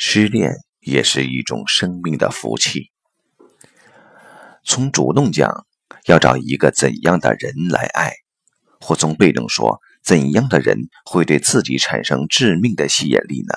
[0.00, 2.92] 失恋也是一种生命的福气。
[4.62, 5.66] 从主动讲，
[6.06, 8.12] 要找一个怎样的人来爱，
[8.80, 13.54] 或从被动说，怎样的人会对自己产生致命的吸引力呢？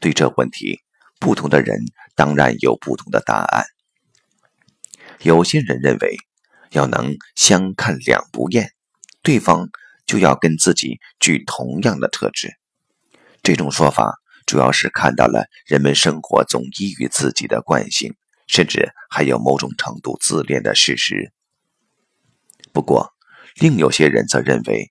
[0.00, 0.80] 对这问题，
[1.18, 1.78] 不同的人
[2.14, 3.64] 当然有不同的答案。
[5.22, 6.18] 有些人认为，
[6.72, 8.72] 要能相看两不厌，
[9.22, 9.70] 对方
[10.04, 12.54] 就要跟自己具同样的特质。
[13.42, 14.18] 这种说法
[14.50, 18.16] 主要是看到了人们生活总依于自己的惯性。
[18.48, 21.32] 甚至还有某种程度自恋的事实。
[22.72, 23.12] 不过，
[23.54, 24.90] 另有些人则认为，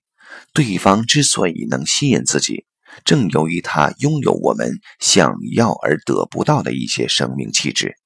[0.54, 2.64] 对方之所以能吸引自己，
[3.04, 7.98] 正由于他拥有我们想要而得不到的一些生命气质。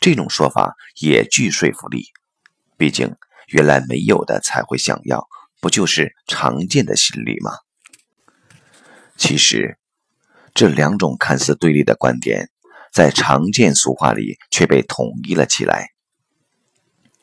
[0.00, 2.06] 这种说法也具说服力。
[2.78, 3.14] 毕竟，
[3.48, 5.28] 原来没有的才会想要，
[5.60, 7.52] 不就是常见的心理吗？
[9.18, 9.76] 其实，
[10.54, 12.48] 这两种看似对立的观点。
[12.92, 15.88] 在常见俗话里却被统一了起来。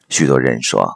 [0.09, 0.95] 许多人说，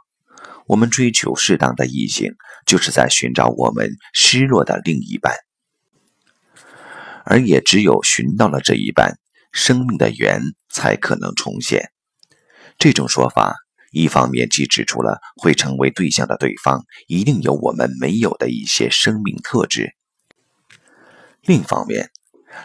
[0.66, 2.34] 我们追求适当的异性，
[2.66, 5.36] 就是在寻找我们失落的另一半，
[7.24, 9.20] 而也只有寻到了这一半，
[9.52, 11.92] 生命的缘才可能重现。
[12.80, 13.54] 这种说法，
[13.92, 19.94] 一方面既指出了会成为对象的对方一定有我们没有的一些生命特质，
[21.44, 22.10] 另一方面。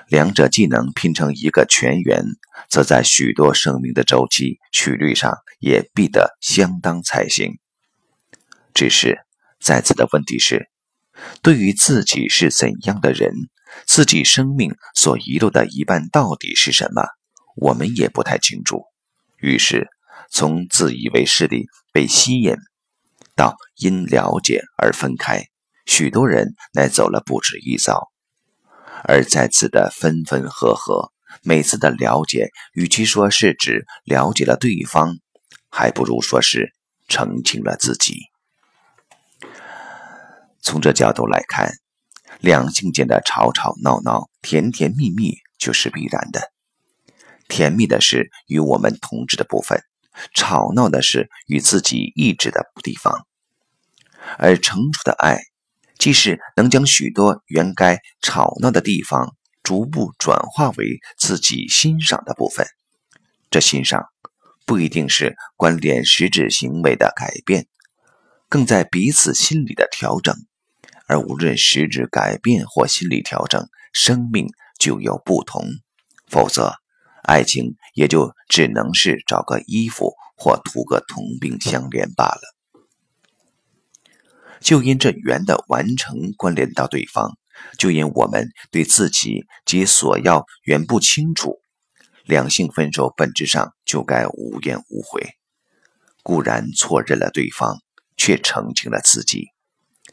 [0.08, 2.22] 两者既能拼成一个全圆，
[2.68, 7.58] 则在许多生命的周期曲率上也必得相当才行。
[8.74, 9.18] 只是
[9.60, 10.68] 在此的问题是，
[11.42, 13.32] 对于自己是怎样的人，
[13.86, 17.02] 自己生命所遗漏的一半到底是什么，
[17.56, 18.84] 我们也不太清楚。
[19.36, 19.88] 于是，
[20.30, 21.56] 从自以为是的
[21.92, 22.54] 被吸引，
[23.34, 25.44] 到因了解而分开，
[25.86, 28.10] 许多人乃走了不止一遭。
[29.04, 35.18] 而在此的分分合合，每次的了解，与其说是指了解了对方，
[35.70, 36.74] 还不如说是
[37.06, 38.16] 澄清了自己。
[40.60, 41.72] 从这角度来看，
[42.40, 46.52] 两性间的吵吵闹闹、甜甜蜜蜜就是必然的。
[47.48, 49.80] 甜蜜的是与我们同志的部分，
[50.34, 53.26] 吵闹的是与自己意志的地方，
[54.36, 55.38] 而成熟的爱。
[55.98, 62.66] 即是能将许多原该吵闹的地方逐步转化为自己欣赏的部分，
[63.50, 64.06] 这欣赏
[64.64, 67.66] 不一定是关联实质行为的改变，
[68.48, 70.34] 更在彼此心理的调整。
[71.06, 74.46] 而无论实质改变或心理调整，生命
[74.78, 75.64] 就有不同，
[76.30, 76.74] 否则
[77.22, 82.57] 爱情也就只能是找个衣服或图个同病相怜罢了。
[84.60, 87.36] 就因这缘的完成关联到对方，
[87.78, 91.60] 就因我们对自己及所要缘不清楚，
[92.24, 95.34] 两性分手本质上就该无怨无悔。
[96.22, 97.78] 固然错认了对方，
[98.16, 99.46] 却澄清了自己。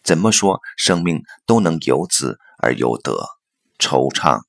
[0.04, 3.28] 怎么说，生命都能由此而有得，
[3.80, 4.42] 惆怅、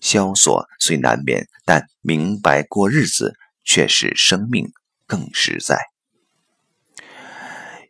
[0.00, 3.34] 萧索虽难免，但明白过日子
[3.64, 4.72] 却使生命
[5.06, 5.78] 更实在。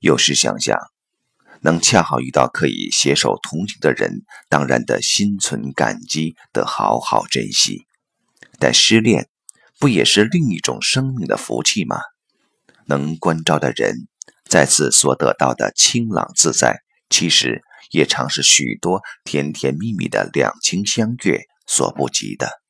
[0.00, 0.93] 有时想想。
[1.64, 7.86] 能恰好遇到可以携手同行的人，当然得心存感激，得好好珍惜。
[8.58, 9.28] 但失恋
[9.80, 11.96] 不也是另一种生命的福气吗？
[12.86, 14.06] 能关照的人，
[14.46, 22.63] 在此所得到的清朗自在，其实也常是许多甜甜蜜蜜的两情相悦所不及的。